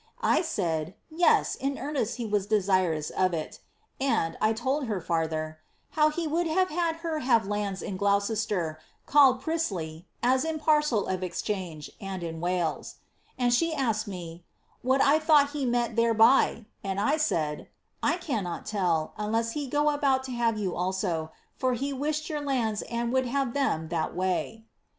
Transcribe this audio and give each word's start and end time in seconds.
I 0.23 0.41
ttid 0.41 0.95
^yes, 1.13 1.55
in 1.55 1.77
earnest 1.77 2.15
he 2.17 2.25
was 2.25 2.47
desirous 2.47 3.11
of 3.11 3.35
it;' 3.35 3.59
and, 4.01 4.35
I 4.41 4.51
told 4.51 4.85
her 4.87 4.99
fiurther, 4.99 5.29
^ 5.29 5.55
how 5.91 6.09
be 6.09 6.25
would 6.25 6.47
have 6.47 6.69
had 6.71 6.95
her 7.05 7.19
have 7.19 7.45
lands 7.45 7.83
in 7.83 7.97
Gloucestershire, 7.97 8.79
called 9.05 9.43
Prisley, 9.43 10.05
as 10.23 10.43
in 10.43 10.57
parcel 10.57 11.05
of 11.05 11.21
exchange, 11.21 11.91
and 12.01 12.23
in 12.23 12.41
Wales;' 12.41 12.95
and 13.37 13.53
she 13.53 13.75
asked 13.75 14.07
me, 14.07 14.43
^ 14.45 14.49
what 14.81 15.01
1 15.01 15.19
thought 15.19 15.53
be 15.53 15.67
meant 15.67 15.95
thereby 15.95 16.65
r 16.65 16.65
and 16.83 16.99
I 16.99 17.17
said, 17.17 17.59
^ 17.59 17.67
I 18.01 18.17
cannot 18.17 18.65
tell, 18.65 19.13
unless 19.19 19.51
he 19.51 19.67
go 19.67 19.91
about 19.91 20.23
to 20.23 20.31
have 20.31 20.57
yon 20.57 20.73
also, 20.73 21.31
for 21.55 21.73
he 21.73 21.93
wished 21.93 22.27
your 22.27 22.41
lands 22.41 22.81
and 22.89 23.13
would 23.13 23.25
liave 23.25 23.53
them 23.53 23.89
that 23.89 24.15
way."" 24.15 24.65